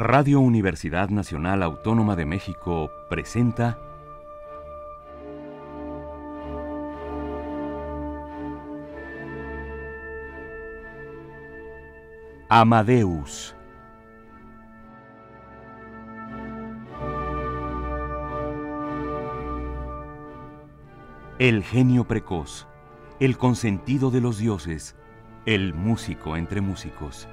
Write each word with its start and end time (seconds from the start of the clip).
Radio 0.00 0.40
Universidad 0.40 1.10
Nacional 1.10 1.62
Autónoma 1.62 2.16
de 2.16 2.24
México 2.24 2.90
presenta 3.10 3.78
Amadeus. 12.48 13.54
El 21.38 21.62
genio 21.62 22.04
precoz, 22.04 22.66
el 23.18 23.36
consentido 23.36 24.10
de 24.10 24.22
los 24.22 24.38
dioses, 24.38 24.96
el 25.44 25.74
músico 25.74 26.38
entre 26.38 26.62
músicos. 26.62 27.28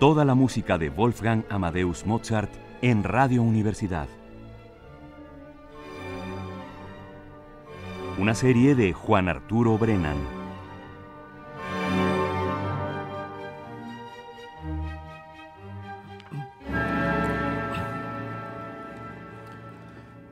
Toda 0.00 0.24
la 0.24 0.34
música 0.34 0.78
de 0.78 0.88
Wolfgang 0.88 1.44
Amadeus 1.50 2.06
Mozart 2.06 2.50
en 2.80 3.04
Radio 3.04 3.42
Universidad. 3.42 4.08
Una 8.18 8.34
serie 8.34 8.74
de 8.74 8.94
Juan 8.94 9.28
Arturo 9.28 9.76
Brennan. 9.76 10.16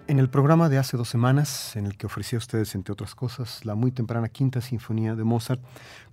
En 0.06 0.18
el 0.18 0.30
programa 0.30 0.70
de 0.70 0.78
hace 0.78 0.96
dos 0.96 1.10
semanas, 1.10 1.76
en 1.76 1.84
el 1.84 1.98
que 1.98 2.06
ofrecí 2.06 2.36
a 2.36 2.38
ustedes, 2.38 2.74
entre 2.74 2.94
otras 2.94 3.14
cosas, 3.14 3.66
la 3.66 3.74
muy 3.74 3.92
temprana 3.92 4.30
Quinta 4.30 4.62
Sinfonía 4.62 5.14
de 5.14 5.24
Mozart, 5.24 5.60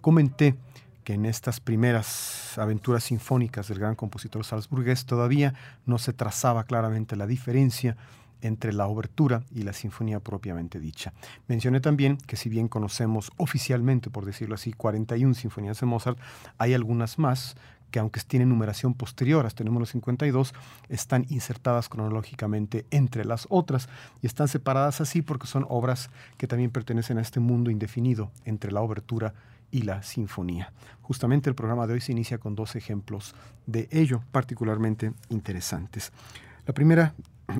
comenté 0.01 0.57
que 1.05 1.13
en 1.13 1.25
estas 1.25 1.61
primeras 1.61 2.57
aventuras 2.57 3.05
sinfónicas 3.05 3.69
del 3.69 3.79
gran 3.79 3.95
compositor 3.95 4.43
salzburgués 4.43 5.05
todavía 5.05 5.53
no 5.85 5.99
se 5.99 6.11
trazaba 6.11 6.65
claramente 6.65 7.15
la 7.15 7.27
diferencia 7.27 7.95
entre 8.41 8.73
la 8.73 8.87
obertura 8.87 9.43
y 9.53 9.61
la 9.61 9.71
sinfonía 9.71 10.19
propiamente 10.19 10.79
dicha. 10.79 11.13
Mencioné 11.47 11.79
también 11.79 12.17
que 12.17 12.35
si 12.35 12.49
bien 12.49 12.67
conocemos 12.67 13.31
oficialmente, 13.37 14.09
por 14.09 14.25
decirlo 14.25 14.55
así, 14.55 14.73
41 14.73 15.35
sinfonías 15.35 15.79
de 15.79 15.85
Mozart, 15.85 16.19
hay 16.57 16.73
algunas 16.73 17.17
más 17.17 17.55
que 17.91 17.99
aunque 17.99 18.19
tienen 18.21 18.49
numeración 18.49 18.95
posterior 18.95 19.45
hasta 19.45 19.63
el 19.63 19.67
número 19.67 19.85
52, 19.85 20.53
están 20.89 21.27
insertadas 21.29 21.87
cronológicamente 21.87 22.85
entre 22.89 23.25
las 23.25 23.45
otras 23.49 23.89
y 24.21 24.27
están 24.27 24.47
separadas 24.47 25.01
así 25.01 25.21
porque 25.21 25.47
son 25.47 25.65
obras 25.69 26.09
que 26.37 26.47
también 26.47 26.71
pertenecen 26.71 27.19
a 27.19 27.21
este 27.21 27.39
mundo 27.39 27.69
indefinido 27.69 28.31
entre 28.43 28.71
la 28.71 28.81
obertura 28.81 29.33
la 29.71 30.03
sinfonía. 30.03 30.71
Justamente 31.01 31.49
el 31.49 31.55
programa 31.55 31.87
de 31.87 31.93
hoy 31.93 32.01
se 32.01 32.11
inicia 32.11 32.37
con 32.37 32.55
dos 32.55 32.75
ejemplos 32.75 33.35
de 33.65 33.87
ello 33.91 34.23
particularmente 34.31 35.13
interesantes. 35.29 36.11
La 36.65 36.73
primera 36.73 37.13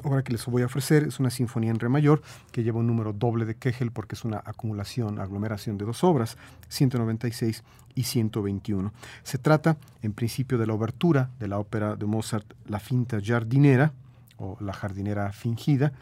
obra 0.03 0.23
que 0.23 0.31
les 0.31 0.45
voy 0.45 0.64
a 0.64 0.66
ofrecer 0.66 1.03
es 1.03 1.20
una 1.20 1.30
sinfonía 1.30 1.72
en 1.72 1.80
re 1.80 1.89
mayor 1.89 2.22
que 2.52 2.64
lleva 2.64 2.80
un 2.80 2.88
número 2.88 3.13
doble 3.13 3.46
de 3.46 3.56
Kegel 3.56 3.91
porque 3.91 4.16
es 4.16 4.25
una 4.25 4.41
acumulación, 4.44 5.19
aglomeración 5.19 5.78
de 5.78 5.85
dos 5.85 6.03
obras, 6.03 6.38
196 6.69 7.63
y 7.94 8.03
121. 8.03 8.91
Se 9.24 9.38
trata, 9.38 9.78
en 10.02 10.13
principio, 10.13 10.58
de 10.58 10.68
la 10.68 10.74
obertura 10.74 11.29
de 11.40 11.47
la 11.47 11.59
ópera 11.59 11.96
de 11.96 12.06
Mozart 12.06 12.52
La 12.68 12.79
Finta 12.79 13.19
Jardinera 13.24 13.94
o 14.38 14.58
La 14.59 14.74
Jardinera 14.74 15.31
Fingida 15.31 15.94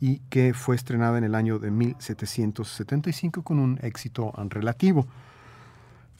y 0.00 0.18
que 0.30 0.54
fue 0.54 0.76
estrenada 0.76 1.18
en 1.18 1.24
el 1.24 1.34
año 1.34 1.58
de 1.58 1.70
1775 1.70 3.42
con 3.42 3.58
un 3.58 3.78
éxito 3.82 4.32
relativo. 4.48 5.06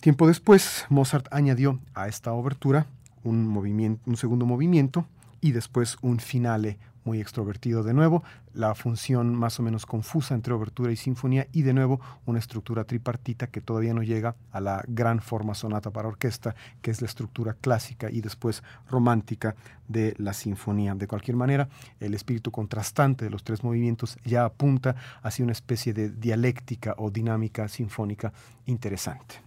Tiempo 0.04 0.26
después, 0.26 0.84
Mozart 0.90 1.28
añadió 1.30 1.80
a 1.94 2.08
esta 2.08 2.34
obertura 2.34 2.84
un, 3.22 3.98
segundo 4.16 4.44
movimiento 4.44 5.06
y 5.40 5.52
después 5.52 5.96
un 6.02 6.18
finale 6.18 6.76
muy 7.04 7.22
extrovertido 7.22 7.82
de 7.82 7.94
nuevo, 7.94 8.22
la 8.52 8.74
función 8.74 9.34
más 9.34 9.58
o 9.58 9.62
menos 9.62 9.86
confusa 9.86 10.34
entre 10.34 10.52
obertura 10.52 10.92
y 10.92 10.96
sinfonía 10.96 11.46
y 11.52 11.62
de 11.62 11.72
nuevo 11.72 12.02
una 12.26 12.38
estructura 12.38 12.84
tripartita 12.84 13.46
que 13.46 13.62
todavía 13.62 13.94
no 13.94 14.02
llega 14.02 14.36
a 14.52 14.60
la 14.60 14.84
gran 14.86 15.22
forma 15.22 15.54
sonata 15.54 15.90
para 15.90 16.08
orquesta, 16.08 16.54
que 16.82 16.90
es 16.90 17.00
la 17.00 17.06
estructura 17.06 17.54
clásica 17.58 18.10
y 18.10 18.20
después 18.20 18.62
romántica 18.90 19.56
de 19.88 20.14
la 20.18 20.34
sinfonía. 20.34 20.94
De 20.94 21.06
cualquier 21.06 21.38
manera, 21.38 21.70
el 21.98 22.12
espíritu 22.12 22.50
contrastante 22.50 23.24
de 23.24 23.30
los 23.30 23.42
tres 23.42 23.64
movimientos 23.64 24.18
ya 24.22 24.44
apunta 24.44 24.96
hacia 25.22 25.44
una 25.44 25.52
especie 25.52 25.94
de 25.94 26.10
dialéctica 26.10 26.94
o 26.98 27.10
dinámica 27.10 27.68
sinfónica 27.68 28.34
interesante. 28.66 29.43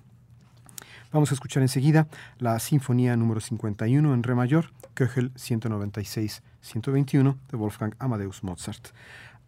Vamos 1.12 1.31
a 1.31 1.35
escuchar 1.35 1.63
enseguida 1.63 2.07
la 2.38 2.59
Sinfonía 2.59 3.16
número 3.16 3.40
51 3.40 4.13
en 4.13 4.23
Re 4.23 4.35
mayor, 4.35 4.73
Köchel 4.94 5.34
196-121 5.35 7.38
de 7.50 7.57
Wolfgang 7.57 7.95
Amadeus 7.97 8.44
Mozart. 8.44 8.90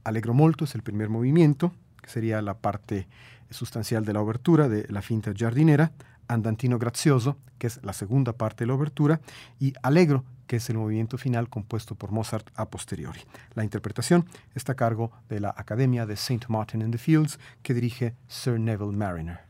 Allegro 0.06 0.34
molto 0.34 0.64
es 0.64 0.74
el 0.76 0.84
primer 0.84 1.10
movimiento, 1.10 1.74
que 2.02 2.10
sería 2.10 2.42
la 2.42 2.54
parte 2.54 3.10
sustancial 3.50 4.06
de 4.06 4.14
la 4.14 4.22
obertura 4.22 4.70
de 4.70 4.88
la 4.88 5.02
finta 5.02 5.34
jardinera, 5.36 5.92
Andantino 6.30 6.80
grazioso, 6.80 7.36
que 7.58 7.68
es 7.68 7.84
la 7.84 7.92
segunda 7.92 8.32
parte 8.32 8.64
de 8.64 8.68
la 8.68 8.76
obertura, 8.76 9.20
y 9.60 9.74
Allegro, 9.84 10.24
que 10.48 10.56
es 10.58 10.70
el 10.70 10.78
movimiento 10.78 11.18
final 11.18 11.50
compuesto 11.50 11.96
por 11.96 12.12
Mozart 12.12 12.48
a 12.56 12.70
posteriori. 12.70 13.20
La 13.54 13.66
interpretación 13.66 14.26
está 14.56 14.72
a 14.72 14.76
cargo 14.76 15.12
de 15.28 15.42
la 15.42 15.54
Academia 15.58 16.06
de 16.06 16.14
St. 16.14 16.46
Martin 16.48 16.84
in 16.84 16.92
the 16.92 16.98
Fields, 16.98 17.38
que 17.64 17.74
dirige 17.74 18.16
Sir 18.30 18.62
Neville 18.62 18.96
Mariner. 18.96 19.49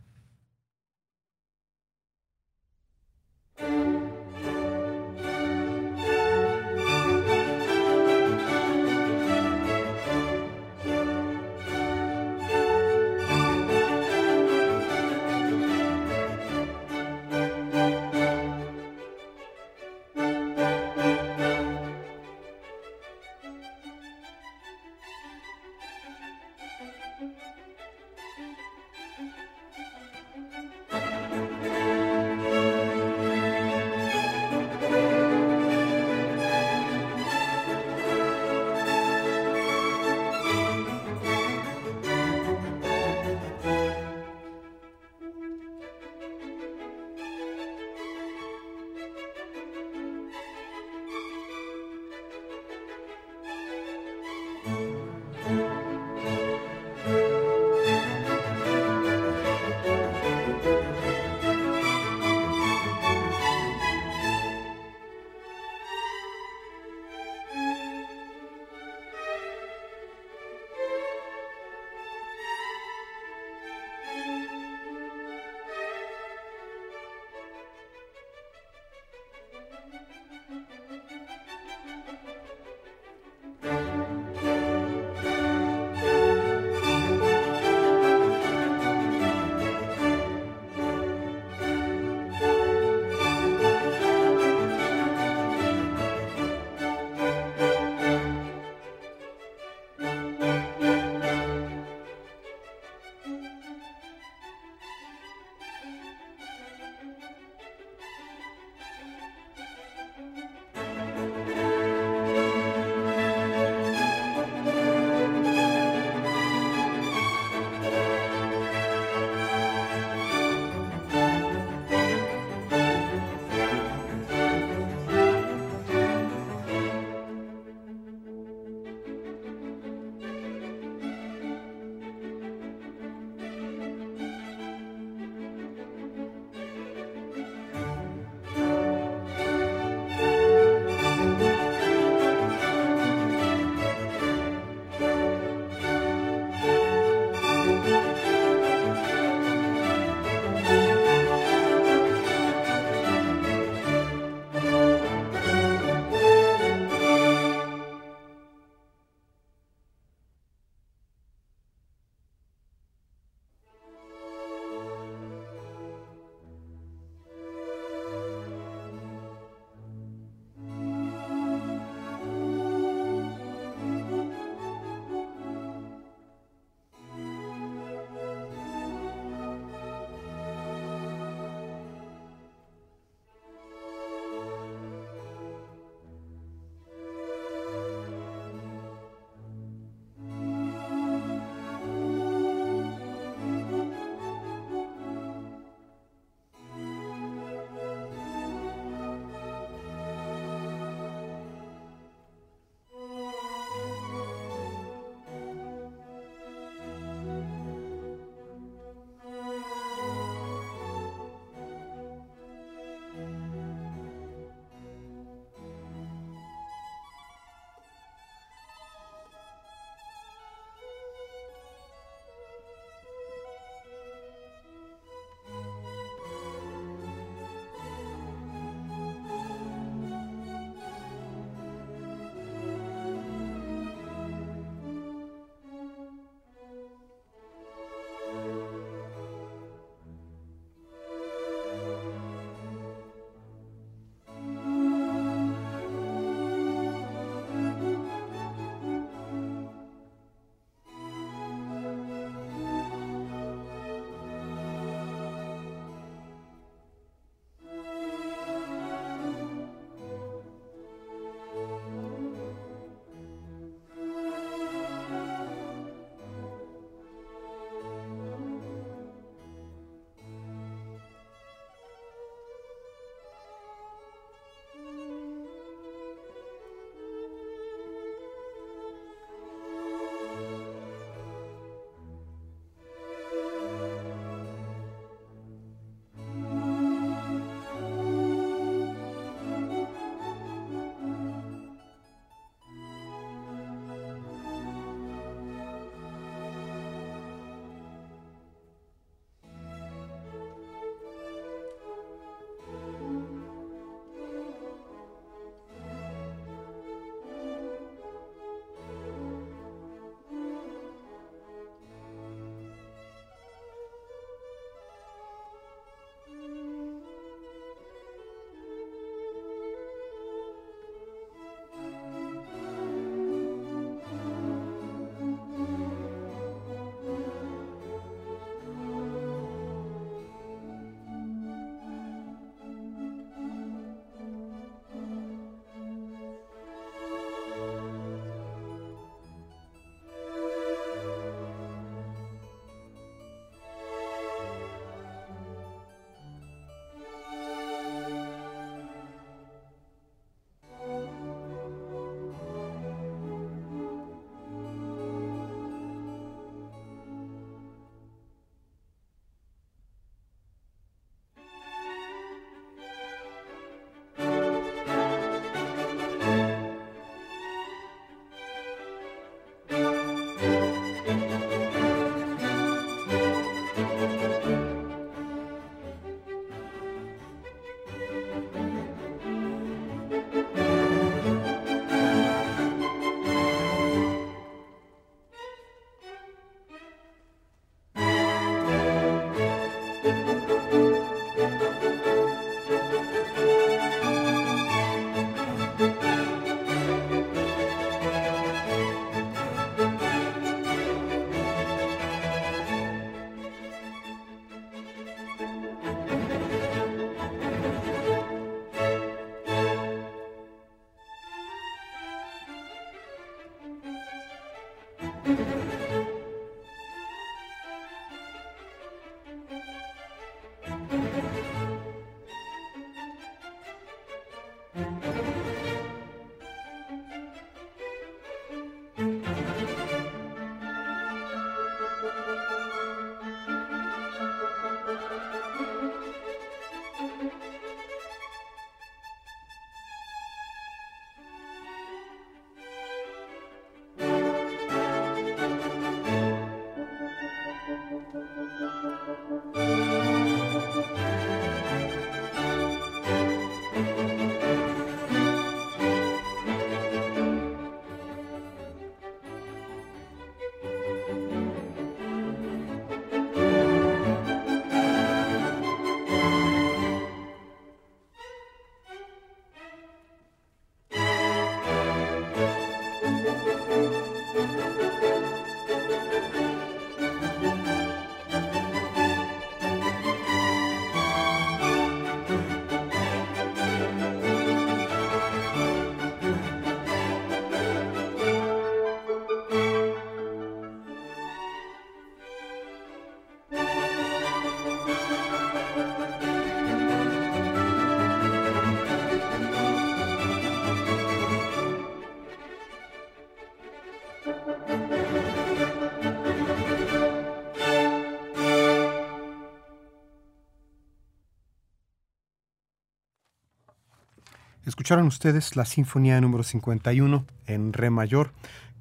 Escucharon 514.89 515.07
ustedes 515.07 515.55
la 515.55 515.65
Sinfonía 515.65 516.19
número 516.19 516.41
51 516.41 517.23
en 517.45 517.73
Re 517.73 517.91
mayor, 517.91 518.31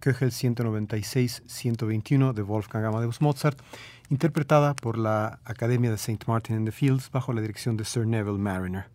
Köchel 0.01 0.31
196-121 0.31 2.33
de 2.33 2.41
Wolfgang 2.41 2.87
Amadeus 2.87 3.21
Mozart, 3.21 3.61
interpretada 4.09 4.73
por 4.73 4.97
la 4.97 5.39
Academia 5.45 5.91
de 5.91 5.97
St. 5.97 6.25
Martin 6.27 6.57
in 6.57 6.65
the 6.65 6.73
Fields 6.73 7.11
bajo 7.11 7.35
la 7.35 7.43
dirección 7.43 7.77
de 7.77 7.85
Sir 7.85 8.07
Neville 8.07 8.39
Mariner. 8.39 8.87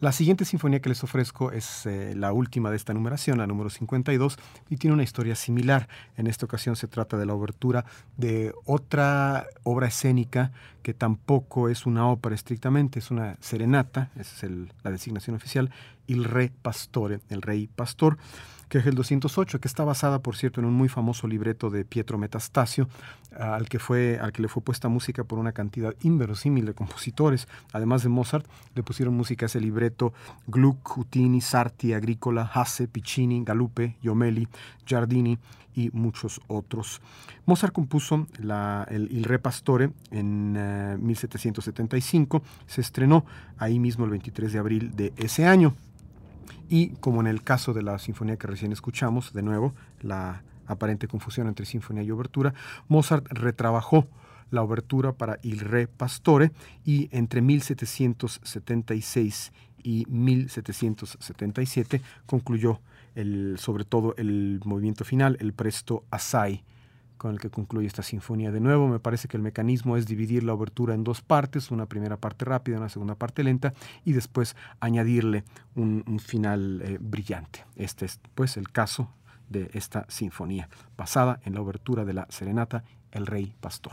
La 0.00 0.12
siguiente 0.12 0.46
sinfonía 0.46 0.80
que 0.80 0.88
les 0.88 1.04
ofrezco 1.04 1.52
es 1.52 1.84
eh, 1.84 2.14
la 2.16 2.32
última 2.32 2.70
de 2.70 2.76
esta 2.76 2.94
numeración, 2.94 3.36
la 3.36 3.46
número 3.46 3.68
52, 3.68 4.38
y 4.70 4.78
tiene 4.78 4.94
una 4.94 5.02
historia 5.02 5.36
similar. 5.36 5.88
En 6.16 6.26
esta 6.26 6.46
ocasión 6.46 6.74
se 6.74 6.88
trata 6.88 7.18
de 7.18 7.26
la 7.26 7.34
obertura 7.34 7.84
de 8.16 8.54
otra 8.64 9.44
obra 9.62 9.88
escénica 9.88 10.52
que 10.82 10.94
tampoco 10.94 11.68
es 11.68 11.84
una 11.84 12.08
ópera 12.08 12.34
estrictamente, 12.34 12.98
es 12.98 13.10
una 13.10 13.36
serenata, 13.40 14.10
esa 14.18 14.46
es 14.46 14.52
la 14.82 14.90
designación 14.90 15.36
oficial, 15.36 15.70
Il 16.10 16.24
Re 16.24 16.50
Pastore, 16.62 17.20
el 17.28 17.40
Rey 17.40 17.68
Pastor 17.68 18.18
que 18.70 18.78
es 18.78 18.86
el 18.86 18.94
208, 18.94 19.60
que 19.60 19.66
está 19.66 19.82
basada, 19.82 20.20
por 20.20 20.36
cierto, 20.36 20.60
en 20.60 20.66
un 20.66 20.74
muy 20.74 20.88
famoso 20.88 21.26
libreto 21.26 21.70
de 21.70 21.84
Pietro 21.84 22.18
Metastasio, 22.18 22.88
al 23.36 23.68
que, 23.68 23.80
fue, 23.80 24.20
al 24.22 24.30
que 24.30 24.42
le 24.42 24.48
fue 24.48 24.62
puesta 24.62 24.88
música 24.88 25.24
por 25.24 25.40
una 25.40 25.50
cantidad 25.50 25.92
inverosímil 26.02 26.66
de 26.66 26.72
compositores. 26.72 27.48
Además 27.72 28.04
de 28.04 28.10
Mozart, 28.10 28.46
le 28.76 28.84
pusieron 28.84 29.16
música 29.16 29.46
a 29.46 29.48
ese 29.48 29.60
libreto 29.60 30.12
Gluck, 30.46 30.98
Utini, 30.98 31.40
Sarti, 31.40 31.94
Agricola, 31.94 32.48
Hasse, 32.54 32.86
Piccini, 32.86 33.42
Galupe, 33.44 33.96
Jomelli, 34.04 34.46
Giardini 34.86 35.36
y 35.74 35.90
muchos 35.92 36.40
otros. 36.46 37.02
Mozart 37.46 37.72
compuso 37.72 38.28
el 38.38 39.08
Il 39.10 39.24
Re 39.24 39.40
Pastore 39.40 39.90
en 40.12 41.04
1775, 41.04 42.36
eh, 42.36 42.40
se 42.68 42.80
estrenó 42.80 43.24
ahí 43.58 43.80
mismo 43.80 44.04
el 44.04 44.12
23 44.12 44.52
de 44.52 44.58
abril 44.60 44.92
de 44.94 45.12
ese 45.16 45.44
año. 45.44 45.74
Y 46.70 46.94
como 47.00 47.20
en 47.20 47.26
el 47.26 47.42
caso 47.42 47.74
de 47.74 47.82
la 47.82 47.98
sinfonía 47.98 48.36
que 48.36 48.46
recién 48.46 48.70
escuchamos, 48.70 49.32
de 49.32 49.42
nuevo, 49.42 49.74
la 50.00 50.44
aparente 50.68 51.08
confusión 51.08 51.48
entre 51.48 51.66
sinfonía 51.66 52.04
y 52.04 52.12
obertura, 52.12 52.54
Mozart 52.86 53.26
retrabajó 53.28 54.06
la 54.52 54.62
obertura 54.62 55.12
para 55.12 55.40
Il 55.42 55.58
Re 55.58 55.88
Pastore 55.88 56.52
y 56.84 57.08
entre 57.10 57.42
1776 57.42 59.52
y 59.82 60.06
1777 60.08 62.02
concluyó 62.26 62.80
sobre 63.56 63.84
todo 63.84 64.14
el 64.16 64.60
movimiento 64.64 65.04
final, 65.04 65.36
el 65.40 65.52
presto 65.52 66.04
Assai, 66.10 66.62
con 67.20 67.32
el 67.32 67.38
que 67.38 67.50
concluye 67.50 67.86
esta 67.86 68.02
sinfonía. 68.02 68.50
De 68.50 68.60
nuevo, 68.60 68.88
me 68.88 68.98
parece 68.98 69.28
que 69.28 69.36
el 69.36 69.42
mecanismo 69.42 69.98
es 69.98 70.06
dividir 70.06 70.42
la 70.42 70.54
obertura 70.54 70.94
en 70.94 71.04
dos 71.04 71.20
partes, 71.20 71.70
una 71.70 71.84
primera 71.84 72.16
parte 72.16 72.46
rápida, 72.46 72.78
una 72.78 72.88
segunda 72.88 73.14
parte 73.14 73.44
lenta, 73.44 73.74
y 74.06 74.12
después 74.12 74.56
añadirle 74.80 75.44
un, 75.74 76.18
final 76.18 76.80
eh, 76.82 76.96
brillante. 76.98 77.66
Este 77.76 78.06
es 78.06 78.20
pues 78.34 78.56
el 78.56 78.72
caso 78.72 79.10
de 79.50 79.70
esta 79.74 80.06
sinfonía, 80.08 80.70
basada 80.96 81.40
en 81.44 81.52
la 81.52 81.60
obertura 81.60 82.06
de 82.06 82.14
la 82.14 82.26
serenata 82.30 82.84
El 83.12 83.26
Rey 83.26 83.52
Pastor. 83.60 83.92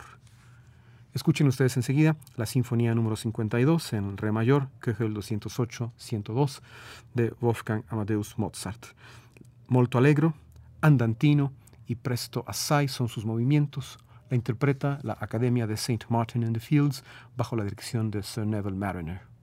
Escuchen 1.14 1.48
ustedes 1.48 1.76
enseguida 1.76 2.16
la 2.38 2.46
sinfonía 2.46 2.96
número 2.96 3.18
52 3.18 3.92
en 3.92 4.16
re 4.16 4.32
mayor, 4.32 4.70
el 4.86 5.14
208-102 5.14 6.62
de 7.14 7.34
Wolfgang 7.42 7.84
Amadeus 7.90 8.38
Mozart. 8.38 8.86
Molto 9.68 9.98
allegro, 9.98 10.34
andantino, 10.80 11.52
y 11.88 11.96
presto 11.96 12.44
assai 12.48 12.88
son 12.88 13.08
sus 13.08 13.26
movimientos. 13.26 13.98
La 14.30 14.36
interpreta 14.36 15.00
la 15.04 15.18
Academia 15.20 15.68
de 15.68 15.76
St. 15.76 16.06
Martin 16.10 16.44
in 16.44 16.54
the 16.54 16.60
Fields 16.60 17.04
bajo 17.36 17.56
la 17.56 17.64
dirección 17.64 18.12
de 18.12 18.24
Sir 18.24 18.46
Neville 18.46 18.78
Mariner. 18.78 19.37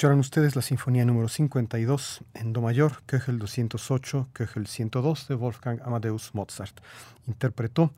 Escucharon 0.00 0.20
ustedes 0.20 0.56
la 0.56 0.62
Sinfonía 0.62 1.04
número 1.04 1.28
52 1.28 2.24
en 2.32 2.54
Do 2.54 2.62
mayor, 2.62 3.02
Köchel 3.04 3.38
208, 3.38 4.28
Köchel 4.32 4.66
102 4.66 5.28
de 5.28 5.34
Wolfgang 5.34 5.78
Amadeus 5.82 6.34
Mozart. 6.34 6.80
Interpretó 7.26 7.92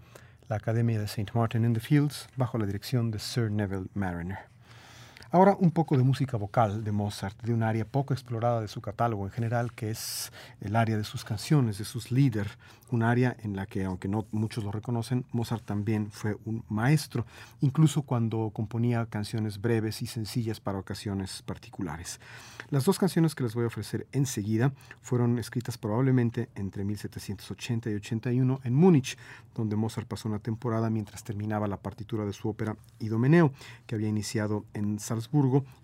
la 0.48 0.56
Academia 0.56 0.98
de 0.98 1.04
St. 1.04 1.30
Martin 1.32 1.64
in 1.64 1.74
the 1.74 1.78
Fields 1.78 2.26
bajo 2.34 2.58
la 2.58 2.66
dirección 2.66 3.12
de 3.12 3.20
Sir 3.20 3.52
Neville 3.52 3.86
Mariner. 3.94 4.51
Ahora 5.34 5.56
un 5.58 5.70
poco 5.70 5.96
de 5.96 6.02
música 6.02 6.36
vocal 6.36 6.84
de 6.84 6.92
Mozart, 6.92 7.40
de 7.40 7.54
un 7.54 7.62
área 7.62 7.86
poco 7.86 8.12
explorada 8.12 8.60
de 8.60 8.68
su 8.68 8.82
catálogo 8.82 9.24
en 9.24 9.32
general, 9.32 9.72
que 9.72 9.88
es 9.88 10.30
el 10.60 10.76
área 10.76 10.98
de 10.98 11.04
sus 11.04 11.24
canciones, 11.24 11.78
de 11.78 11.86
sus 11.86 12.10
líder, 12.10 12.48
un 12.90 13.02
área 13.02 13.34
en 13.42 13.56
la 13.56 13.64
que, 13.64 13.84
aunque 13.84 14.08
no 14.08 14.26
muchos 14.30 14.62
lo 14.62 14.70
reconocen, 14.70 15.24
Mozart 15.32 15.64
también 15.64 16.10
fue 16.10 16.36
un 16.44 16.62
maestro, 16.68 17.24
incluso 17.62 18.02
cuando 18.02 18.50
componía 18.50 19.06
canciones 19.06 19.58
breves 19.58 20.02
y 20.02 20.06
sencillas 20.06 20.60
para 20.60 20.78
ocasiones 20.78 21.40
particulares. 21.40 22.20
Las 22.68 22.84
dos 22.84 22.98
canciones 22.98 23.34
que 23.34 23.42
les 23.42 23.54
voy 23.54 23.64
a 23.64 23.68
ofrecer 23.68 24.06
enseguida 24.12 24.74
fueron 25.00 25.38
escritas 25.38 25.78
probablemente 25.78 26.50
entre 26.54 26.84
1780 26.84 27.88
y 27.88 27.94
81 27.94 28.60
en 28.64 28.74
Múnich, 28.74 29.16
donde 29.54 29.76
Mozart 29.76 30.06
pasó 30.06 30.28
una 30.28 30.40
temporada 30.40 30.90
mientras 30.90 31.24
terminaba 31.24 31.66
la 31.68 31.78
partitura 31.78 32.26
de 32.26 32.34
su 32.34 32.50
ópera 32.50 32.76
Idomeneo, 32.98 33.52
que 33.86 33.94
había 33.94 34.08
iniciado 34.08 34.66
en 34.74 34.98
Salzburgo 34.98 35.21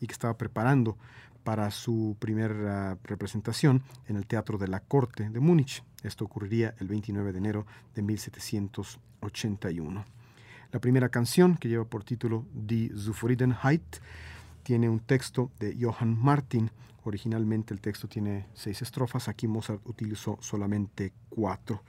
y 0.00 0.06
que 0.06 0.12
estaba 0.12 0.36
preparando 0.36 0.96
para 1.44 1.70
su 1.70 2.16
primera 2.18 2.98
representación 3.04 3.82
en 4.06 4.16
el 4.16 4.26
Teatro 4.26 4.58
de 4.58 4.68
la 4.68 4.80
Corte 4.80 5.30
de 5.30 5.40
Múnich. 5.40 5.82
Esto 6.02 6.24
ocurriría 6.24 6.74
el 6.78 6.88
29 6.88 7.32
de 7.32 7.38
enero 7.38 7.66
de 7.94 8.02
1781. 8.02 10.04
La 10.70 10.80
primera 10.80 11.08
canción, 11.08 11.56
que 11.56 11.68
lleva 11.68 11.84
por 11.84 12.04
título 12.04 12.44
Die 12.52 12.92
Zufriedenheit, 12.94 13.96
tiene 14.62 14.90
un 14.90 15.00
texto 15.00 15.50
de 15.58 15.74
Johann 15.80 16.22
Martin. 16.22 16.70
Originalmente 17.04 17.72
el 17.72 17.80
texto 17.80 18.08
tiene 18.08 18.46
seis 18.52 18.82
estrofas, 18.82 19.28
aquí 19.28 19.48
Mozart 19.48 19.80
utilizó 19.86 20.36
solamente 20.42 21.14
cuatro. 21.30 21.82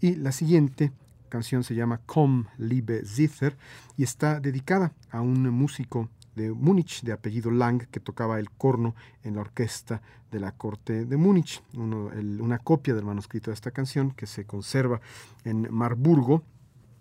Y 0.00 0.14
la 0.14 0.30
siguiente 0.30 0.92
canción 1.28 1.64
se 1.64 1.74
llama 1.74 2.00
Komm, 2.06 2.44
liebe 2.58 3.04
Zither 3.04 3.56
y 3.96 4.04
está 4.04 4.38
dedicada 4.38 4.92
a 5.10 5.20
un 5.20 5.50
músico 5.50 6.08
de 6.34 6.50
Múnich 6.50 7.02
de 7.02 7.12
apellido 7.12 7.50
Lang 7.50 7.86
que 7.90 8.00
tocaba 8.00 8.38
el 8.38 8.50
corno 8.50 8.94
en 9.22 9.34
la 9.34 9.42
orquesta 9.42 10.02
de 10.30 10.40
la 10.40 10.52
corte 10.52 11.04
de 11.04 11.16
Múnich. 11.16 11.62
una 11.74 12.58
copia 12.58 12.94
del 12.94 13.04
manuscrito 13.04 13.50
de 13.50 13.54
esta 13.54 13.70
canción 13.70 14.12
que 14.12 14.26
se 14.26 14.46
conserva 14.46 15.00
en 15.44 15.68
Marburgo 15.70 16.42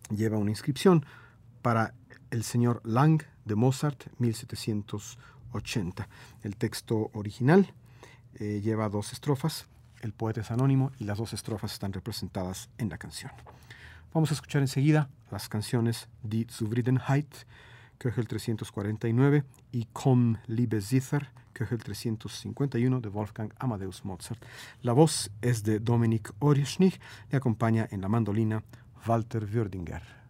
lleva 0.10 0.38
una 0.38 0.52
inscripción 0.52 1.06
para 1.62 1.94
el 2.30 2.44
señor 2.44 2.82
Lang 2.84 3.24
de 3.46 3.56
Mozart, 3.56 4.08
1780. 4.20 6.08
El 6.44 6.56
texto 6.56 7.10
original 7.14 7.74
eh, 8.36 8.62
lleva 8.64 8.90
dos 8.90 9.14
estrofas, 9.14 9.68
el 10.02 10.14
poeta 10.14 10.42
es 10.42 10.52
anónimo 10.52 10.92
y 11.00 11.04
las 11.06 11.18
dos 11.18 11.34
estrofas 11.34 11.74
están 11.74 11.94
representadas 11.94 12.70
en 12.78 12.90
la 12.90 12.98
canción. 12.98 13.32
Vamos 14.14 14.32
a 14.32 14.34
escuchar 14.34 14.62
enseguida 14.62 15.10
las 15.30 15.48
canciones 15.48 16.10
Die 16.24 16.48
Zufriedenheit, 16.50 17.34
Köchel 18.02 18.26
349 18.26 19.44
y 19.72 19.86
Komm, 19.94 20.40
liebe 20.48 20.82
Zither, 20.82 21.30
Köchel 21.54 21.78
351 21.78 23.00
de 23.00 23.10
Wolfgang 23.10 23.54
Amadeus 23.60 24.04
Mozart. 24.06 24.44
La 24.82 24.94
voz 24.94 25.30
es 25.42 25.62
de 25.62 25.80
Dominik 25.80 26.32
Orieschnig, 26.40 27.00
le 27.30 27.38
acompaña 27.38 27.88
en 27.92 28.02
la 28.02 28.10
mandolina 28.10 28.64
Walter 29.06 29.46
Würdinger. 29.46 30.21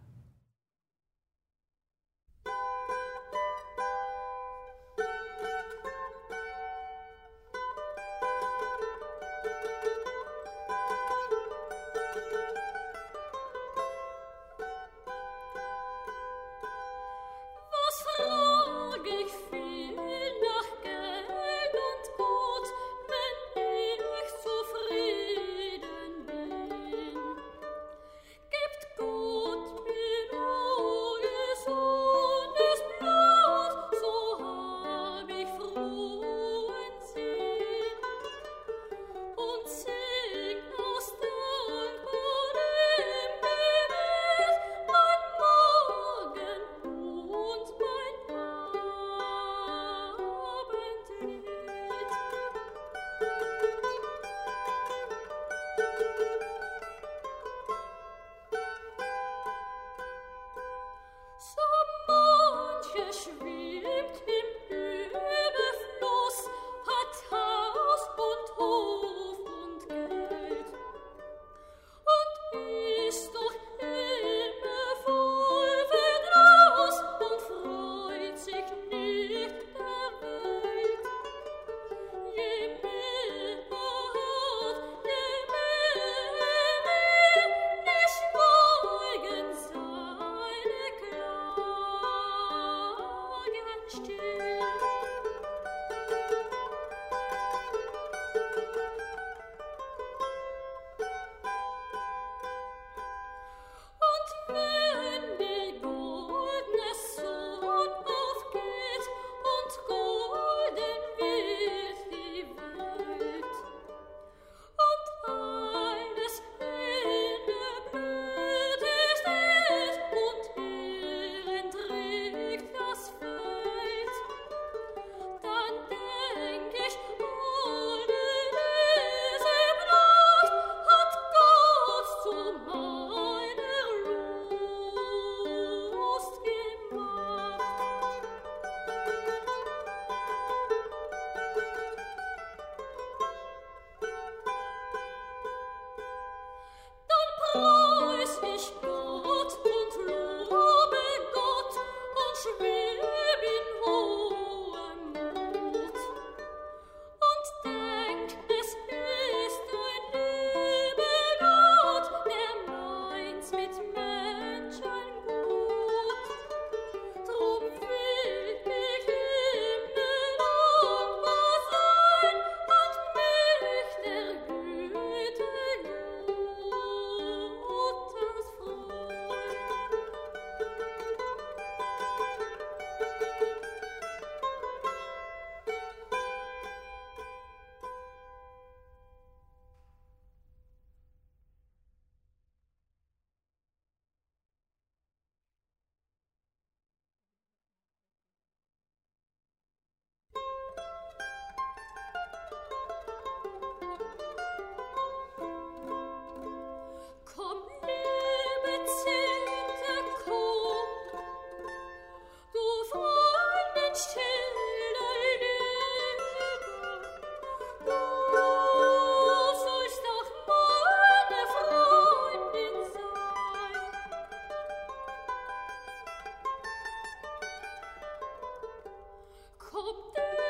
hope 229.84 230.41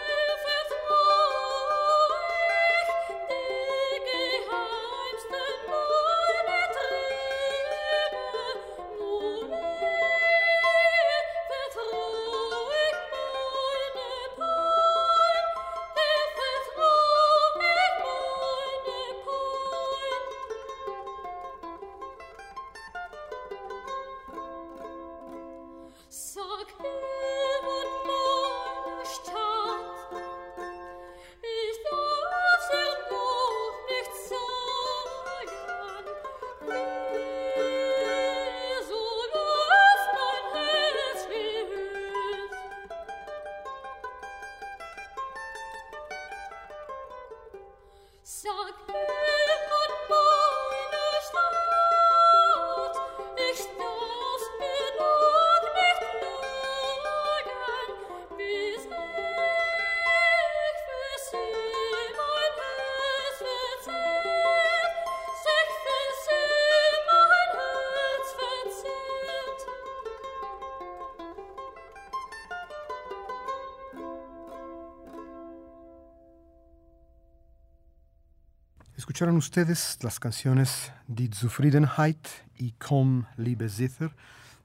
Escucharon 79.22 79.38
ustedes 79.38 79.98
las 80.02 80.18
canciones 80.18 80.90
Die 81.06 81.30
Zufriedenheit 81.32 82.26
y 82.58 82.72
Komm, 82.72 83.24
liebe 83.36 83.68
Zither 83.68 84.10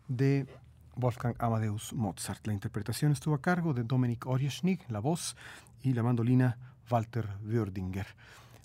de 0.08 0.48
Wolfgang 0.96 1.36
Amadeus 1.38 1.93
Mozart. 1.93 2.48
La 2.48 2.54
interpretación 2.54 3.12
estuvo 3.12 3.36
a 3.36 3.39
cargo 3.39 3.76
de 3.76 3.84
Dominik 3.84 4.26
Orieschnig, 4.26 4.84
la 4.89 4.98
voz, 4.98 5.36
y 5.84 5.93
la 5.93 6.02
mandolina 6.02 6.58
Walter 6.89 7.28
Würdinger. 7.43 8.08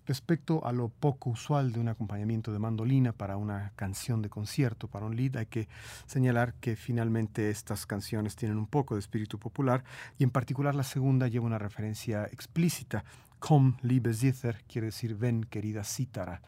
Respecto 0.07 0.67
a 0.67 0.73
lo 0.73 0.89
poco 0.89 1.29
usual 1.29 1.73
de 1.73 1.81
un 1.81 1.89
acompañamiento 1.89 2.55
de 2.55 2.59
mandolina 2.59 3.13
para 3.13 3.37
una 3.37 3.73
canción 3.77 4.23
de 4.23 4.31
concierto, 4.31 4.89
para 4.89 5.05
un 5.05 5.15
lead, 5.15 5.37
hay 5.37 5.47
que 5.47 5.69
señalar 6.07 6.55
que 6.55 6.75
finalmente 6.75 7.51
estas 7.51 7.85
canciones 7.85 8.35
tienen 8.35 8.57
un 8.57 8.67
poco 8.67 8.95
de 8.95 9.01
espíritu 9.01 9.39
popular 9.39 9.85
y 10.19 10.25
en 10.25 10.31
particular 10.31 10.75
la 10.75 10.85
segunda 10.85 11.29
lleva 11.29 11.45
una 11.45 11.59
referencia 11.59 12.25
explícita. 12.33 13.05
Komm, 13.43 13.75
liebe 13.83 14.15
Zither, 14.15 14.63
quiere 14.69 14.87
decir 14.87 15.17
ven, 15.17 15.43
querida 15.43 15.83
cítara. 15.83 16.41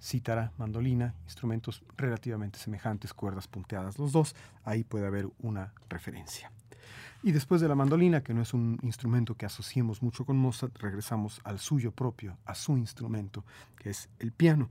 Cítara, 0.00 0.50
mandolina, 0.56 1.14
instrumentos 1.24 1.82
relativamente 1.98 2.58
semejantes, 2.58 3.12
cuerdas 3.12 3.46
punteadas 3.46 3.98
los 3.98 4.12
dos, 4.12 4.34
ahí 4.64 4.82
puede 4.82 5.06
haber 5.06 5.28
una 5.40 5.74
referencia. 5.90 6.50
Y 7.22 7.32
después 7.32 7.60
de 7.60 7.68
la 7.68 7.74
mandolina, 7.74 8.22
que 8.22 8.32
no 8.32 8.40
es 8.40 8.54
un 8.54 8.78
instrumento 8.82 9.34
que 9.34 9.44
asociemos 9.44 10.02
mucho 10.02 10.24
con 10.24 10.38
Mozart, 10.38 10.74
regresamos 10.78 11.38
al 11.44 11.58
suyo 11.58 11.92
propio, 11.92 12.38
a 12.46 12.54
su 12.54 12.78
instrumento, 12.78 13.44
que 13.76 13.90
es 13.90 14.08
el 14.18 14.32
piano. 14.32 14.70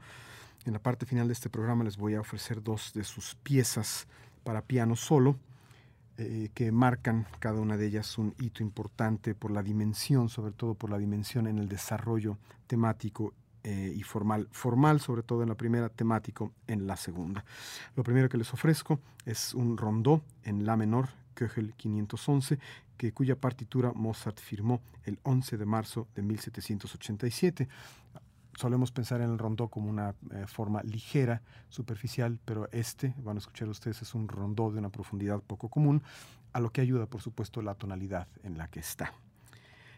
En 0.65 0.73
la 0.73 0.79
parte 0.79 1.05
final 1.05 1.27
de 1.27 1.33
este 1.33 1.51
programa 1.51 1.83
les 1.83 1.95
voy 1.95 2.15
a 2.15 2.21
ofrecer 2.21 2.63
dos 2.63 2.91
de 2.95 3.03
sus 3.03 3.35
piezas 3.35 4.07
para 4.43 4.63
piano 4.63 4.95
solo, 4.95 5.37
eh, 6.23 6.49
que 6.53 6.71
marcan 6.71 7.25
cada 7.39 7.59
una 7.59 7.77
de 7.77 7.87
ellas 7.87 8.17
un 8.17 8.35
hito 8.39 8.61
importante 8.61 9.33
por 9.33 9.49
la 9.49 9.63
dimensión, 9.63 10.29
sobre 10.29 10.51
todo 10.51 10.75
por 10.75 10.89
la 10.89 10.99
dimensión 10.99 11.47
en 11.47 11.57
el 11.57 11.67
desarrollo 11.67 12.37
temático 12.67 13.33
eh, 13.63 13.93
y 13.95 14.03
formal. 14.03 14.47
Formal, 14.51 14.99
sobre 14.99 15.23
todo 15.23 15.41
en 15.41 15.49
la 15.49 15.55
primera, 15.55 15.89
temático 15.89 16.51
en 16.67 16.85
la 16.85 16.95
segunda. 16.95 17.43
Lo 17.95 18.03
primero 18.03 18.29
que 18.29 18.37
les 18.37 18.53
ofrezco 18.53 18.99
es 19.25 19.55
un 19.55 19.77
rondó 19.77 20.21
en 20.43 20.65
la 20.65 20.77
menor, 20.77 21.09
Köchel 21.33 21.73
511, 21.75 22.59
que, 22.97 23.11
cuya 23.13 23.35
partitura 23.35 23.91
Mozart 23.93 24.39
firmó 24.39 24.81
el 25.05 25.19
11 25.23 25.57
de 25.57 25.65
marzo 25.65 26.07
de 26.13 26.21
1787. 26.21 27.67
Solemos 28.55 28.91
pensar 28.91 29.21
en 29.21 29.31
el 29.31 29.37
rondó 29.37 29.69
como 29.69 29.89
una 29.89 30.13
eh, 30.31 30.45
forma 30.47 30.83
ligera, 30.83 31.41
superficial, 31.69 32.39
pero 32.43 32.69
este, 32.71 33.13
van 33.17 33.37
a 33.37 33.39
escuchar 33.39 33.69
ustedes, 33.69 34.01
es 34.01 34.13
un 34.13 34.27
rondó 34.27 34.71
de 34.71 34.79
una 34.79 34.89
profundidad 34.89 35.41
poco 35.41 35.69
común, 35.69 36.03
a 36.53 36.59
lo 36.59 36.71
que 36.71 36.81
ayuda, 36.81 37.05
por 37.05 37.21
supuesto, 37.21 37.61
la 37.61 37.75
tonalidad 37.75 38.27
en 38.43 38.57
la 38.57 38.67
que 38.67 38.81
está. 38.81 39.13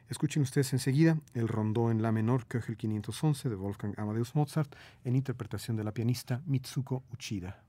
Escuchen 0.10 0.44
ustedes 0.44 0.74
enseguida 0.74 1.18
el 1.34 1.48
rondó 1.48 1.90
en 1.90 2.02
la 2.02 2.12
menor 2.12 2.46
Köchel 2.46 2.78
511 2.78 3.50
de 3.50 3.56
Wolfgang 3.56 3.94
Amadeus 3.98 4.36
Mozart 4.36 4.76
en 5.04 5.16
interpretación 5.16 5.78
de 5.78 5.84
la 5.84 5.94
pianista 5.94 6.42
Mitsuko 6.46 7.04
Uchida. 7.12 7.64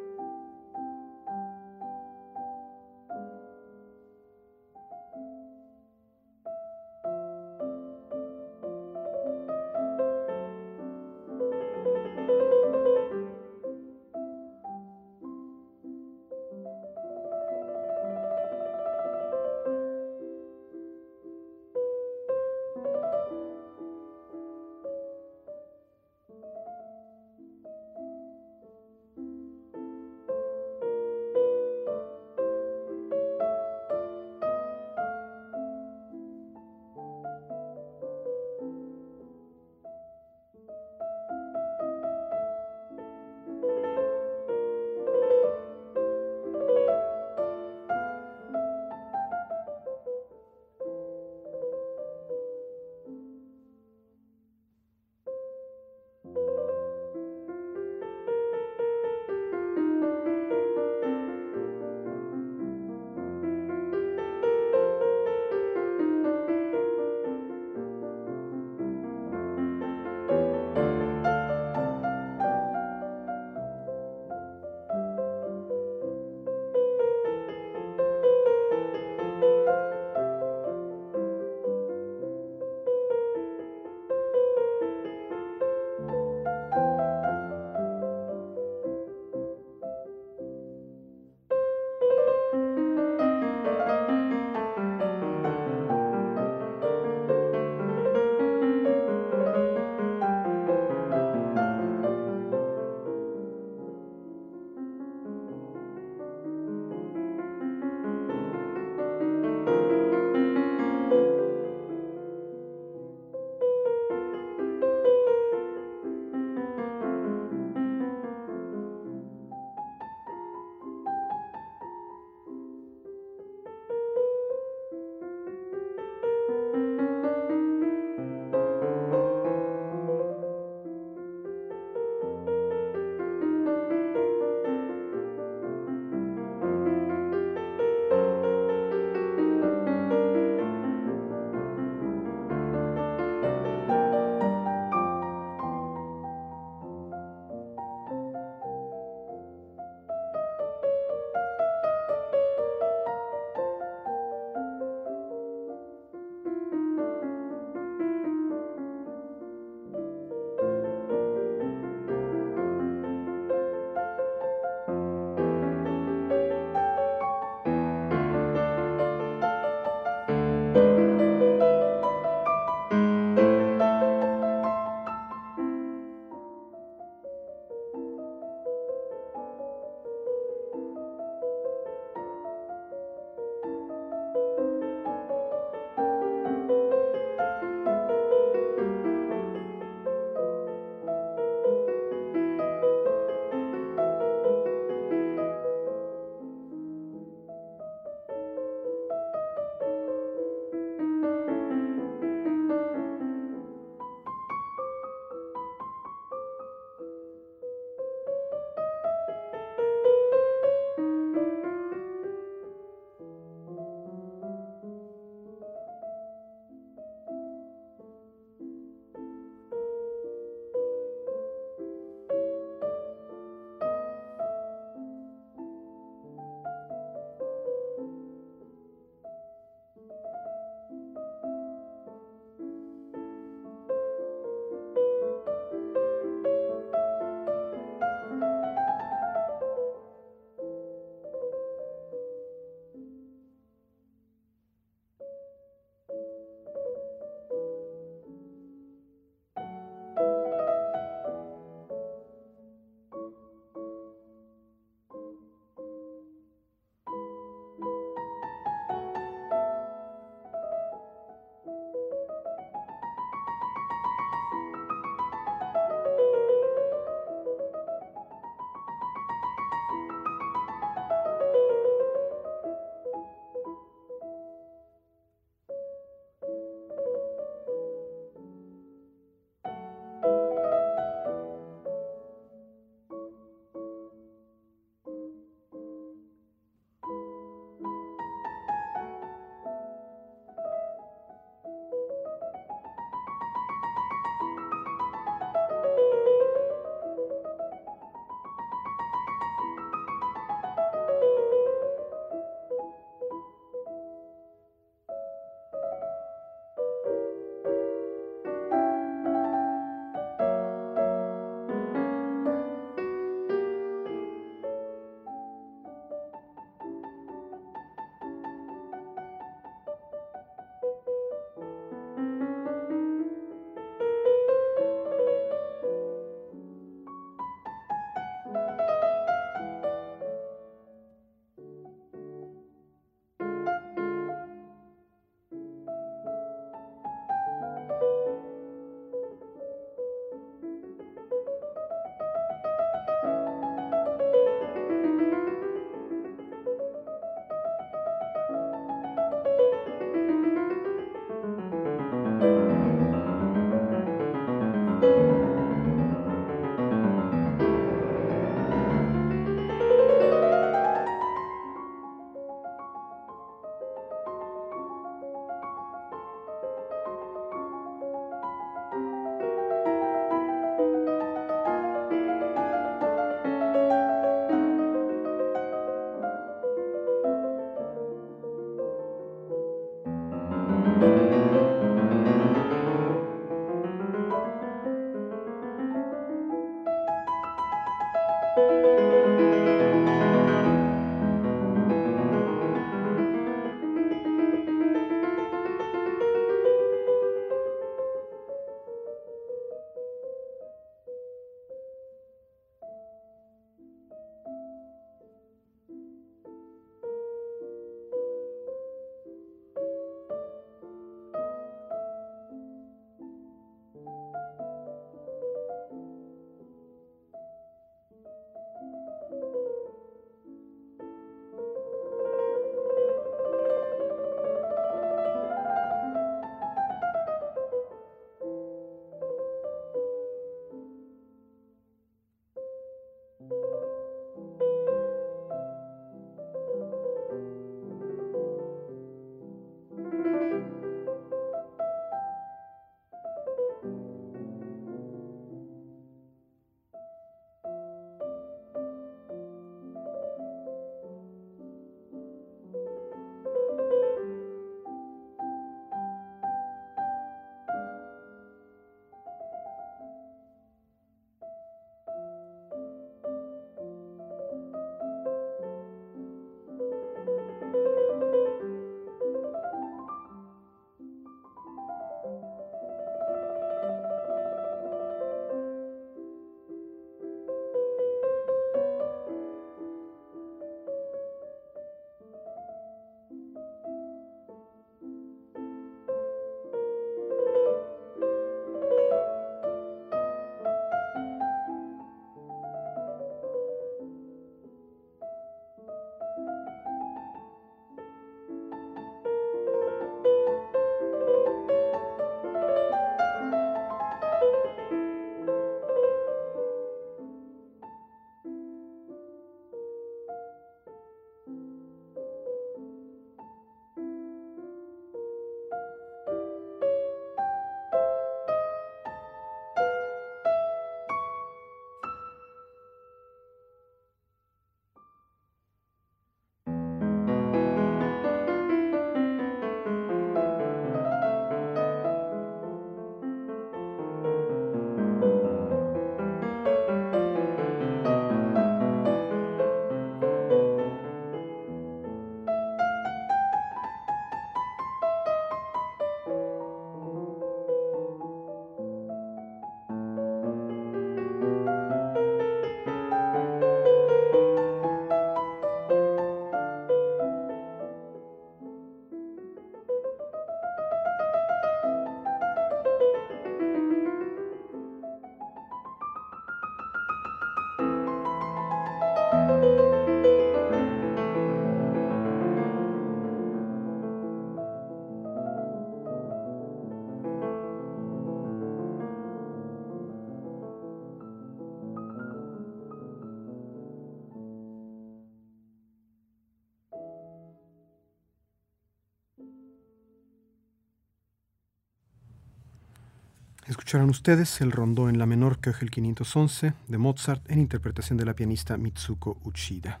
Escucharon 593.84 594.08
ustedes 594.08 594.62
el 594.62 594.72
rondó 594.72 595.10
en 595.10 595.18
la 595.18 595.26
menor 595.26 595.58
Köchel 595.58 595.90
511 595.90 596.72
de 596.88 596.96
Mozart 596.96 597.42
en 597.50 597.60
interpretación 597.60 598.16
de 598.16 598.24
la 598.24 598.32
pianista 598.32 598.78
Mitsuko 598.78 599.36
Uchida. 599.44 600.00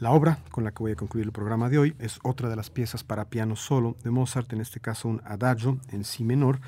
La 0.00 0.10
obra 0.10 0.40
con 0.50 0.64
la 0.64 0.72
que 0.72 0.82
voy 0.82 0.90
a 0.90 0.96
concluir 0.96 1.24
el 1.24 1.30
programa 1.30 1.68
de 1.68 1.78
hoy 1.78 1.94
es 2.00 2.18
otra 2.24 2.48
de 2.48 2.56
las 2.56 2.68
piezas 2.68 3.04
para 3.04 3.26
piano 3.26 3.54
solo 3.54 3.94
de 4.02 4.10
Mozart, 4.10 4.52
en 4.52 4.60
este 4.60 4.80
caso 4.80 5.06
un 5.06 5.22
adagio 5.24 5.78
en 5.92 6.02
si 6.02 6.24
menor, 6.24 6.58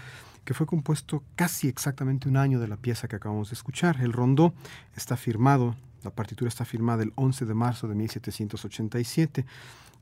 que 0.45 0.55
fue 0.55 0.65
compuesto 0.65 1.25
casi 1.35 1.67
exactamente 1.67 2.29
un 2.29 2.37
año 2.37 2.61
de 2.61 2.69
la 2.69 2.77
pieza 2.77 3.09
que 3.09 3.17
acabamos 3.17 3.51
de 3.51 3.55
escuchar. 3.55 4.01
El 4.01 4.13
rondó 4.13 4.55
está 4.95 5.17
firmado, 5.17 5.75
la 6.05 6.11
partitura 6.11 6.49
está 6.49 6.65
firmada 6.65 7.03
el 7.03 7.13
11 7.17 7.47
de 7.47 7.55
marzo 7.55 7.89
de 7.89 7.97
1787 7.97 9.45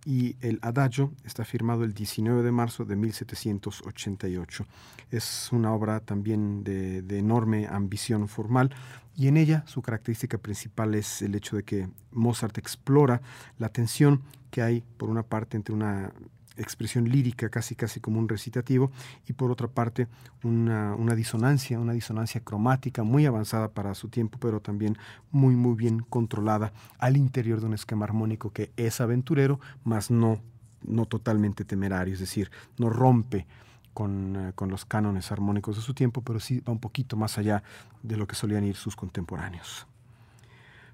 y 0.04 0.36
el 0.40 0.58
adagio 0.62 1.12
está 1.24 1.44
firmado 1.44 1.84
el 1.84 1.92
19 1.92 2.42
de 2.42 2.52
marzo 2.52 2.84
de 2.84 2.96
1788. 2.96 4.66
Es 5.10 5.48
una 5.52 5.72
obra 5.72 6.00
también 6.00 6.64
de, 6.64 7.02
de, 7.02 7.18
enorme 7.18 7.66
ambición 7.66 8.28
formal 8.28 8.74
y 9.16 9.28
en 9.28 9.36
ella 9.36 9.64
su 9.66 9.82
característica 9.82 10.38
principal 10.38 10.94
es 10.94 11.22
el 11.22 11.34
hecho 11.34 11.56
de 11.56 11.62
que 11.62 11.88
Mozart 12.12 12.56
explora 12.58 13.20
la 13.58 13.68
tensión 13.68 14.22
que 14.50 14.62
hay 14.62 14.82
por 14.96 15.10
una 15.10 15.22
parte 15.22 15.56
entre 15.56 15.74
una 15.74 16.12
expresión 16.60 17.08
lírica, 17.08 17.48
casi 17.48 17.74
casi 17.74 18.00
como 18.00 18.18
un 18.18 18.28
recitativo, 18.28 18.90
y 19.26 19.32
por 19.32 19.50
otra 19.50 19.68
parte 19.68 20.08
una, 20.42 20.94
una, 20.94 21.14
disonancia, 21.14 21.78
una 21.78 21.92
disonancia 21.92 22.40
cromática 22.42 23.02
muy 23.02 23.26
avanzada 23.26 23.68
para 23.68 23.94
su 23.94 24.08
tiempo, 24.08 24.38
pero 24.40 24.60
también 24.60 24.96
muy 25.30 25.56
muy 25.56 25.74
bien 25.74 26.00
controlada 26.00 26.72
al 26.98 27.16
interior 27.16 27.60
de 27.60 27.66
un 27.66 27.74
esquema 27.74 28.04
armónico 28.04 28.52
que 28.52 28.70
es 28.76 29.00
aventurero, 29.00 29.60
mas 29.84 30.10
no, 30.10 30.40
no 30.82 31.06
totalmente 31.06 31.64
temerario, 31.64 32.14
es 32.14 32.20
decir, 32.20 32.50
no 32.78 32.90
rompe 32.90 33.46
con, 33.92 34.36
uh, 34.36 34.52
con 34.54 34.70
los 34.70 34.84
cánones 34.84 35.32
armónicos 35.32 35.76
de 35.76 35.82
su 35.82 35.94
tiempo, 35.94 36.22
pero 36.22 36.40
sí 36.40 36.60
va 36.60 36.72
un 36.72 36.80
poquito 36.80 37.16
más 37.16 37.38
allá 37.38 37.62
de 38.02 38.16
lo 38.16 38.26
que 38.26 38.34
solían 38.34 38.64
ir 38.64 38.76
sus 38.76 38.96
contemporáneos. 38.96 39.86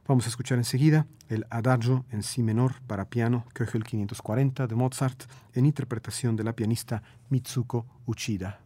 Vamos 0.08 0.26
a 0.26 0.28
escuchar 0.28 0.58
enseguida 0.58 1.08
el 1.28 1.46
Adagio 1.50 2.04
en 2.12 2.22
Si 2.22 2.40
menor 2.40 2.80
para 2.86 3.10
piano, 3.10 3.44
Köchel 3.52 3.82
540 3.82 4.68
de 4.68 4.74
Mozart, 4.76 5.24
en 5.52 5.66
interpretación 5.66 6.36
de 6.36 6.44
la 6.44 6.52
pianista 6.52 7.02
Mitsuko 7.28 7.86
Uchida. 8.06 8.65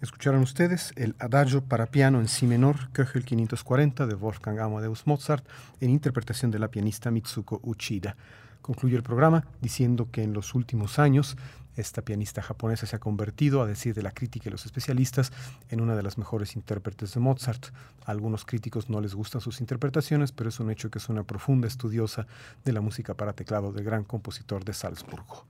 Escucharon 0.00 0.40
ustedes 0.40 0.94
el 0.96 1.14
Adagio 1.18 1.62
para 1.62 1.84
piano 1.84 2.20
en 2.20 2.28
si 2.28 2.46
menor, 2.46 2.90
Köchel 2.92 3.22
540 3.22 4.06
de 4.06 4.14
Wolfgang 4.14 4.58
Amadeus 4.58 5.06
Mozart, 5.06 5.46
en 5.78 5.90
interpretación 5.90 6.50
de 6.50 6.58
la 6.58 6.68
pianista 6.68 7.10
Mitsuko 7.10 7.60
Uchida. 7.62 8.16
Concluye 8.62 8.96
el 8.96 9.02
programa 9.02 9.44
diciendo 9.60 10.08
que 10.10 10.22
en 10.22 10.32
los 10.32 10.54
últimos 10.54 10.98
años 10.98 11.36
esta 11.76 12.00
pianista 12.00 12.40
japonesa 12.40 12.86
se 12.86 12.96
ha 12.96 12.98
convertido, 12.98 13.60
a 13.60 13.66
decir 13.66 13.94
de 13.94 14.02
la 14.02 14.12
crítica 14.12 14.48
y 14.48 14.52
los 14.52 14.64
especialistas, 14.64 15.32
en 15.68 15.82
una 15.82 15.94
de 15.94 16.02
las 16.02 16.16
mejores 16.16 16.56
intérpretes 16.56 17.12
de 17.12 17.20
Mozart. 17.20 17.66
A 18.06 18.10
algunos 18.10 18.46
críticos 18.46 18.88
no 18.88 19.02
les 19.02 19.14
gustan 19.14 19.42
sus 19.42 19.60
interpretaciones, 19.60 20.32
pero 20.32 20.48
es 20.48 20.58
un 20.60 20.70
hecho 20.70 20.90
que 20.90 20.96
es 20.96 21.10
una 21.10 21.24
profunda 21.24 21.68
estudiosa 21.68 22.26
de 22.64 22.72
la 22.72 22.80
música 22.80 23.12
para 23.12 23.34
teclado 23.34 23.70
del 23.70 23.84
gran 23.84 24.04
compositor 24.04 24.64
de 24.64 24.72
Salzburgo. 24.72 25.44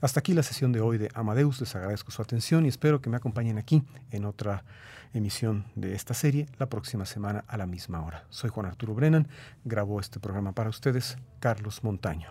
Hasta 0.00 0.20
aquí 0.20 0.32
la 0.32 0.42
sesión 0.42 0.72
de 0.72 0.80
hoy 0.80 0.96
de 0.96 1.10
Amadeus. 1.14 1.60
Les 1.60 1.76
agradezco 1.76 2.10
su 2.10 2.22
atención 2.22 2.64
y 2.64 2.68
espero 2.68 3.02
que 3.02 3.10
me 3.10 3.18
acompañen 3.18 3.58
aquí 3.58 3.82
en 4.10 4.24
otra 4.24 4.64
emisión 5.12 5.66
de 5.74 5.94
esta 5.94 6.14
serie 6.14 6.46
la 6.58 6.68
próxima 6.70 7.04
semana 7.04 7.44
a 7.48 7.58
la 7.58 7.66
misma 7.66 8.02
hora. 8.02 8.24
Soy 8.30 8.48
Juan 8.48 8.66
Arturo 8.66 8.94
Brennan. 8.94 9.28
Grabó 9.64 10.00
este 10.00 10.18
programa 10.18 10.52
para 10.52 10.70
ustedes 10.70 11.18
Carlos 11.38 11.84
Montaño. 11.84 12.30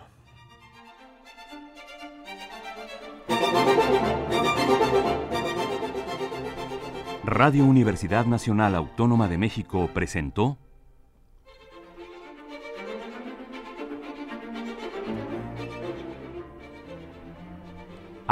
Radio 7.22 7.64
Universidad 7.64 8.26
Nacional 8.26 8.74
Autónoma 8.74 9.28
de 9.28 9.38
México 9.38 9.88
presentó 9.94 10.58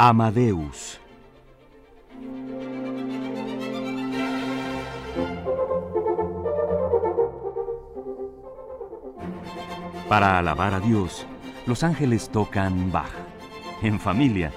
Amadeus. 0.01 0.97
Para 10.07 10.37
alabar 10.37 10.73
a 10.75 10.79
Dios, 10.79 11.27
los 11.67 11.83
ángeles 11.83 12.29
tocan 12.29 12.93
Bach. 12.93 13.11
En 13.81 13.99
familia, 13.99 14.53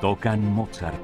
tocan 0.00 0.50
Mozart. 0.50 0.96